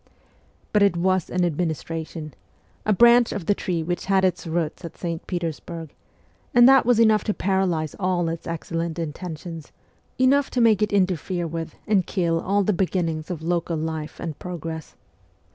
But 0.73 0.81
it 0.81 0.97
was 0.97 1.29
an 1.29 1.45
administration 1.45 2.33
a 2.87 2.91
branch 2.91 3.31
of 3.31 3.45
the 3.45 3.53
tree 3.53 3.83
which 3.83 4.05
had 4.05 4.25
its 4.25 4.47
roots 4.47 4.83
at 4.83 4.97
St. 4.97 5.27
Petersburg 5.27 5.93
and 6.55 6.67
that 6.67 6.87
was 6.87 6.99
enough 6.99 7.23
to 7.25 7.35
paralyse 7.35 7.93
all 7.99 8.27
its 8.27 8.47
excellent 8.47 8.97
intentions, 8.97 9.71
enough 10.17 10.49
to 10.49 10.59
make 10.59 10.81
it 10.81 10.91
interfere 10.91 11.45
with 11.45 11.75
and 11.85 12.07
kill 12.07 12.39
all 12.41 12.63
the 12.63 12.73
beginnings 12.73 13.29
of 13.29 13.43
local 13.43 13.77
life 13.77 14.19
and 14.19 14.39
progress. 14.39 14.95